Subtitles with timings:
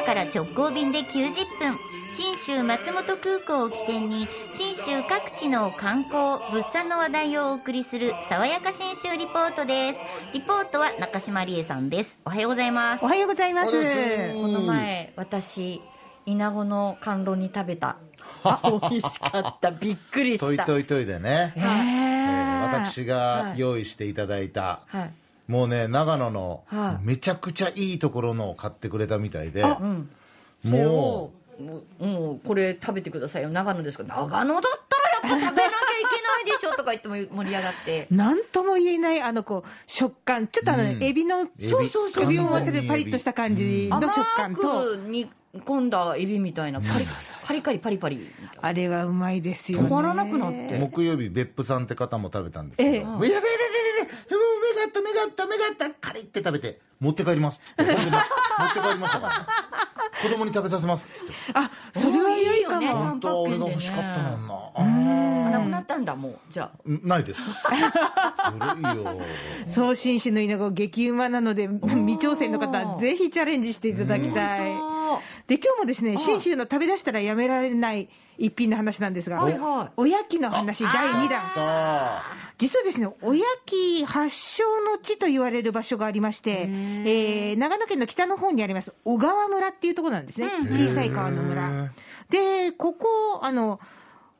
[0.00, 1.78] 岡から直行便で90分。
[2.16, 9.98] 信州松本空港を起点に信州各地の観光物産の話題をお送りする爽やか信州リポートです。
[10.34, 12.18] リポートは中島理恵さんです。
[12.24, 13.04] おはようございます。
[13.04, 13.70] おはようございます。
[13.72, 15.82] この前私
[16.26, 17.96] 稲子の甘露に食べた。
[18.42, 19.70] あ 美味しかった。
[19.70, 20.46] びっくりした。
[20.46, 22.10] トイトイトイでね、ええーー
[22.70, 25.19] 私が用意していただいた、はい
[25.50, 27.04] もうね長野のはい。
[27.04, 29.74] めちゃくちゃいいところのを買ってくれたみたいで、も
[30.62, 33.50] をもうもうこれ食べてくださいよ。
[33.50, 35.74] 長野ですから長野だったらやっぱ食べなきゃい
[36.44, 38.06] けないでしょとか言っても盛り上がって。
[38.14, 41.02] なんとも言えないあのこう食感、ちょっとあの、うん。
[41.02, 42.38] エビの、そうそうそう、エビ。
[42.38, 49.88] を思わせるパリッとした感じの食甘感と、く煮込んだエビみたいなカリカリカリパリパリあれはうまいですよ、ね。
[49.88, 50.78] 止まらなくなって。
[50.78, 53.00] 木曜日別府さんって方も食べたんですけど、ええ。
[53.00, 53.79] やべえやべえやべ
[55.20, 57.60] があった目があったカリって食べて持って帰ります。
[57.60, 58.04] っつって持って
[58.80, 59.46] 帰りましたから。
[60.22, 61.08] 子供に食べさせます。
[61.08, 61.32] っつって。
[61.54, 62.94] あ、それはいいかも。
[62.94, 66.38] 本当は俺が欲しかったねんななくなったんだもう。
[66.50, 66.78] じゃあ。
[66.84, 67.42] ないです。
[68.52, 69.20] 古いよ。
[69.66, 74.89] 送信市の稲子激うまなので、未挑戦の方はぜひチャレンジしていただきたい。
[75.46, 78.08] で、今日もですね、信州の食べ出したらやめられない
[78.38, 79.92] 一品の話なんですが、はいはい。
[79.96, 81.40] おやきの話第2弾。
[81.54, 82.22] さ
[82.58, 90.50] 実はですね、おやき発祥の地と言われる場所がありまして、えー長野県の北の方にあります、小川村っていうところなんですね。
[90.70, 91.92] 小さい川の村。
[92.28, 93.80] で、ここ、あの、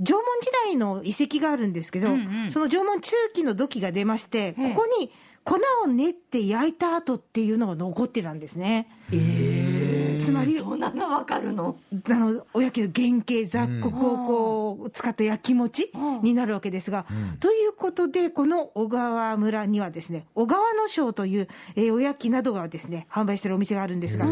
[0.00, 2.08] 縄文時代の遺跡があるんですけど、
[2.50, 5.10] その縄文中期の土器が出まして、ここに
[5.44, 8.88] 粉を練って焼いた後っていうのが残ってたんですね。
[10.26, 11.76] つまり、そんなのわかるの？
[12.10, 15.90] あのおやきの原型、雑穀をこう使った焼き餅
[16.22, 17.06] になるわけですが、
[17.40, 24.26] ということで、この小川村にはですね、小川の章という、えーおやきなどがですね、販売しているお店があるんですが、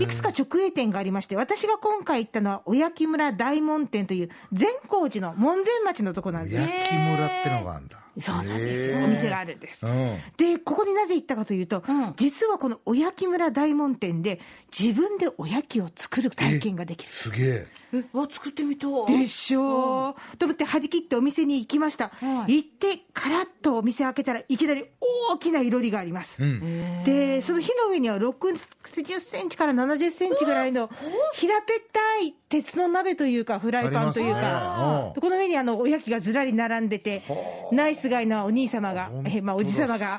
[0.00, 6.68] いくつか直営店がありまして、私が今回行ったのは、おやき村大門店という、善光寺の門前町のとこなんです。
[6.68, 7.98] 焼き村ってのがあるんだ。
[8.18, 9.86] そうなんですよ、お店があるんです。
[9.86, 10.16] うん。
[10.38, 12.14] で、ここになぜ行ったかというと、うん。
[12.16, 14.40] 実はこのおやき村大門店で、
[14.76, 17.12] 自分でおやきを作る体験ができる。
[17.12, 17.66] すげえ。
[17.94, 19.18] えわ作ってみたい。
[19.18, 20.10] でしょ？
[20.10, 22.56] う、と思って張り切ってお店に行きました、はい。
[22.56, 24.84] 行ってカラッとお店開けたらいきなり
[25.30, 27.04] 大きないろりがあります、うん。
[27.04, 30.90] でその火の上には60センチから70センチぐらいの
[31.32, 35.20] 平べったい鉄の鍋というかフライパンというか、ね。
[35.20, 37.22] この上にあのおやきがずらり並んでて
[37.70, 40.18] ナイスガイなお兄様がえまあ、おじ様が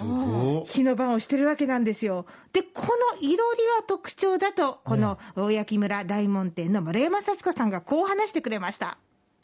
[0.66, 2.26] 火の番をしてるわけなんですよ。
[2.54, 8.98] でこのいろりが特徴だとこのおやき村大門店の丸山幸子さんがこう話してくれました。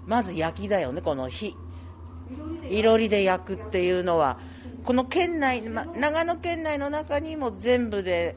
[0.05, 1.55] まず焼きだよねこの火。
[2.69, 4.37] いろりで焼くっていうのは。
[4.83, 8.35] この県内、ま、長野県内の中にも全部で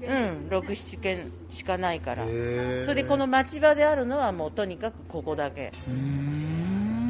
[0.00, 2.24] うん67軒しかないから。
[2.24, 5.72] それでこの町場であるのはもうとにかくここだけ。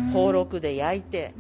[0.08, 1.32] 宝禄で焼いて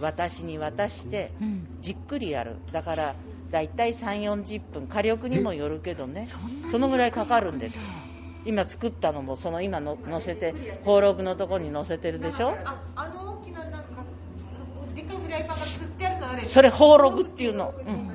[0.00, 1.32] 私に渡して
[1.80, 2.56] じっくりやる。
[2.72, 3.14] だから
[3.54, 6.28] だいたい3 4 0分火力にもよるけどね。
[6.68, 7.84] そのぐらいかかるんです。
[8.44, 12.56] 今作ったのもその今の乗せて宝禄のとこに乗せてるでしょ？
[12.96, 14.04] あの大きななんか
[14.96, 16.44] でかいフライパンが釣ってあるのあれ。
[16.44, 18.10] それ宝禄っていうの、うん。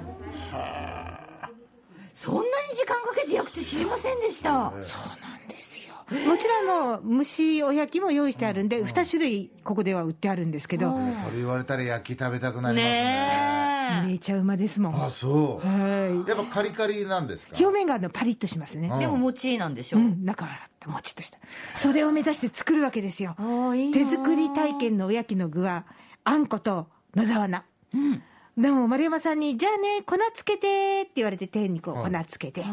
[2.13, 4.49] そんなに時間かけて焼くって知りませんでした。
[4.49, 5.95] そうなんですよ。
[6.27, 10.91] もちろんあの蒸しおやきも用意してあるんで、2種類ここでは売ってあるんですけど、
[11.23, 13.01] それ言われたら焼き食べたくなりますね。
[13.01, 13.48] ね
[14.05, 15.03] めちゃうまですもん。
[15.03, 17.57] あそうはやっぱカリカリなんですか？
[17.57, 17.63] い。
[17.63, 18.89] 表面があのパリッとしますね。
[18.99, 21.39] でも餅なんでしょうん、中はもちっとした。
[21.75, 23.35] それを目指して作るわけですよ。
[23.75, 25.85] いいな手作り体験のおやきの具は、
[26.23, 27.63] あんこと野沢菜。
[27.93, 28.23] うん
[28.57, 32.65] でも丸山さんに、じゃあね、粉つけてって言われて、手にこう粉つけて、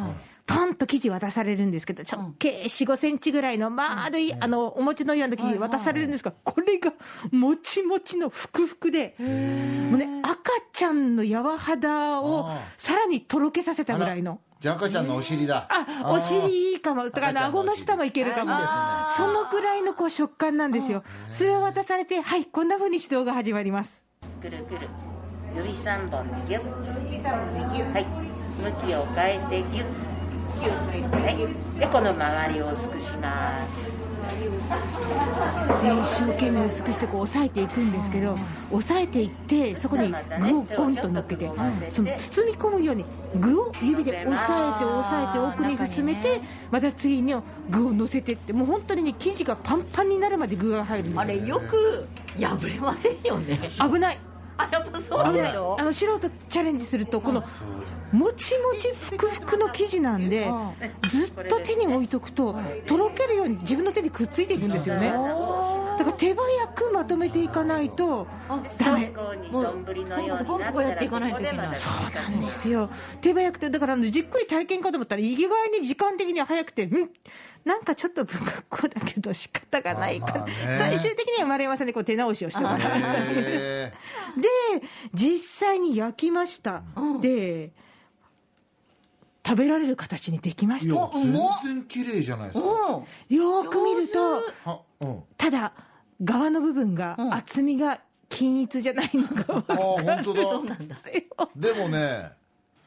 [0.47, 6.93] ポンと生地渡されるんですけど、直径4、5センチぐらいの丸い、あの、お餅のような生地渡されるんですが、これが
[7.33, 9.29] もちもちのふくふくで、もう
[9.99, 14.41] ね、赤ちゃんの柔肌をあさらにとろけさせたぐらいの。
[14.61, 15.67] じゃあ赤ちゃんのお尻だ。
[15.69, 17.11] あ、お尻いいかも。
[17.11, 18.53] とか、顎の下もいけるかも。
[19.17, 21.03] そのぐらいのこう食感なんですよ。
[21.31, 24.05] それを渡されて、はい、こんな風に指導が始まります。
[24.41, 24.89] くるくる
[25.57, 28.07] 指3本でギュッ指3本でギュッはい。
[28.57, 30.26] 向きを変えてギュッ
[30.65, 33.97] はいでこの周りを薄くします
[35.83, 38.35] で一生懸命薄くしてこう押さえていくんですけど
[38.71, 41.51] 押さえていってそこに具をゴンと乗っけて
[41.91, 43.05] その包み込むように
[43.37, 47.35] 具を指で押さえて押さえて奥に進めてまた次に
[47.69, 52.09] 具を乗せてってもう本当にね生地がパンパンになるまで具が入るんですあれよく
[52.39, 53.59] 破れませんよね。
[53.79, 54.19] 危ない
[54.59, 55.77] あやっぱそうでしょ？
[55.79, 57.41] あの素人チャレンジするとこの
[58.13, 60.49] もちもちふくふくの生地なんで
[61.05, 62.57] ずっと手に置いとくと
[62.87, 65.13] とろけるように自分の手にくっついていくんですよね
[65.99, 68.27] だから手早くまとめていかないと
[68.79, 69.11] ダメ。
[69.51, 69.85] もう
[70.45, 71.75] ポンポコやっていかないといけない。
[71.75, 72.91] そうなんですよ。
[73.21, 77.11] 手早くてだからあのじっくり体験かと思ったら意外に時間的には早くてうん。
[77.65, 80.27] なんかちょっと不格好だけど仕方がないか。
[80.27, 80.53] ら、まあね。
[80.79, 83.93] 最終的には丸山さんにこう手直しをしてもらったへ
[84.37, 84.49] で
[85.13, 86.85] 実際に焼きました、
[87.21, 87.73] で
[89.45, 91.11] 食べられる形にできました。
[91.13, 91.33] 全
[91.65, 92.67] 然綺麗じゃないですか。
[92.67, 93.05] うん。
[93.63, 94.43] ーく見ると
[95.37, 95.73] ただ
[96.23, 97.35] 側の部分がうん。
[97.35, 100.43] 厚みが均一じゃないのがあ分か本当だ。
[100.43, 100.89] るんです
[101.39, 101.51] よ。
[101.55, 102.33] でもね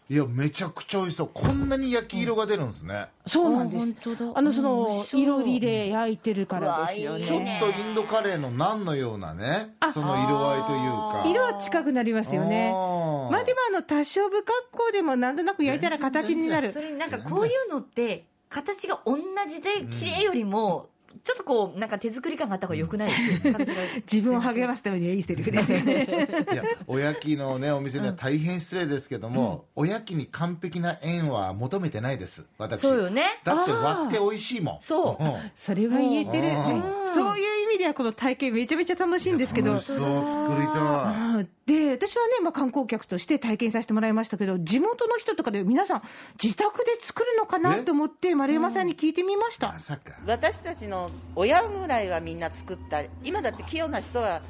[0.10, 1.30] いやめちゃくちゃ美味しそう。
[1.32, 3.84] こんなに焼き色が出るんですね、そうなんです。
[3.84, 4.32] あ本当だ。
[4.40, 5.22] あのそのしそう。
[5.22, 7.60] いろりで焼いてるからですようわいいちょっね。
[7.62, 11.24] とインドカレーのナンのようなねあその色合いというか。
[11.30, 12.72] 色は近くなりますよね。
[12.72, 16.72] まあでもあの多少不格好でもなんとなく焼いたら形になる。
[16.74, 19.16] それになんかこういうのって形が同
[19.48, 20.90] じで綺麗よりも
[21.24, 23.74] ちょっとこうなんか手作り感があった方がよくないですか形が
[24.12, 26.08] 自分を励ますためにはいいセリフですよね。
[26.52, 32.82] いやおやきのねお店には大変失礼ですけども、おやきに完璧な縁は求めてないです私。
[32.82, 33.42] そうよね。
[33.44, 34.78] だって割って美味しいもん。
[34.82, 35.24] そう。
[35.24, 35.52] うん。
[35.56, 36.84] それは言えてる、うん。
[37.14, 38.54] そういう意味ではこの体験。
[38.54, 39.72] めちゃめちゃ楽しいんですけど。
[39.72, 41.50] 楽しそう作りたうん。
[41.66, 46.02] で私はね、まあ、観光客として体験させてもらいましたけど地元の人とかで皆さん
[46.42, 49.68] 自宅で作るのかなえと思って丸山さんに聞いてみました。
[49.68, 50.16] いま、さか。
[50.26, 54.42] 私たちの親ぐらいはみんな作ったり今だって器用な人は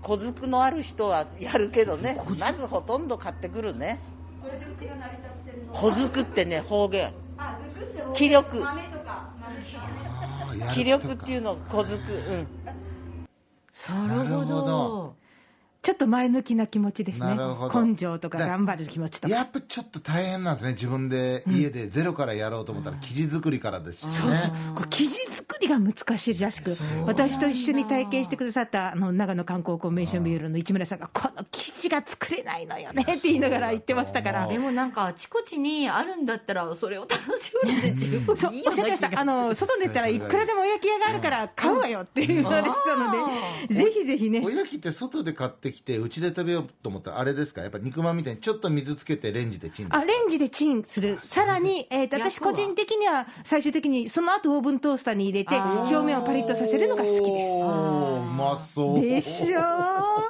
[0.00, 2.18] 小づくのある人はやるけどね。
[2.38, 3.98] まずほとんど買ってくるね。
[5.72, 7.12] 小づくってね方言。
[8.14, 8.62] 気力。
[10.74, 12.12] 気力っていうの小づく。
[12.30, 12.61] うん
[13.88, 15.21] なるほど。
[15.82, 17.36] ちょっと前向きな気持ちですね。
[17.74, 19.34] 根性とか頑張る気持ちとか。
[19.34, 24.50] やっぱちょっと大変なんですね自分で家でゼロからやろうと思ったら生地作りからですしね、そうそう。
[24.76, 34.46] これ生地作りが難しいらしく私と一緒に体験してくださったあの長野観光コンベンションビューロの市村さんがこの生地が作れないのよねって言いながら言ってましたから。
[34.46, 39.20] でもなんかあちこちにあるんだったらそれを楽しむので十分そうおっしゃってました。
[39.20, 44.42] あの外出たらいくらでもお焼き屋があるから買うわよって言われてたのでぜひぜひね。
[44.44, 47.62] おやきって外で買ってきてうちで食べようと思ったらあれですか？
[47.62, 57.50] やっぱ肉まんみたいにちょっと水つけてレンジでチンあレンジでチンする、さらに、えーと私、個人的には最終的にその後オーブントースターに入れて、表面をパリッとさせるのが好きです。
[57.50, 59.00] うまそう。
[59.00, 59.58] でしょ？
[59.58, 59.62] う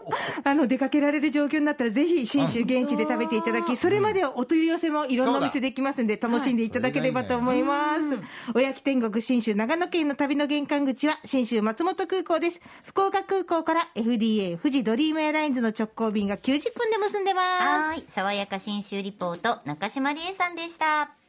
[0.44, 8.18] あの出かけられる状況になったら、ぜひ信州現地で食べていただき、それまでお取り寄せもいろんなお店できますんで、楽しんでいただければと思います。
[8.54, 12.60] おやき天国信州長野県の旅の玄関口は、信州松本空港です。
[12.84, 17.64] 福岡空港から FDA 富士ドリームエアラインズの直行便が90分で結んでます。
[17.64, 21.21] はい爽やか新州リポート中島理恵さんでした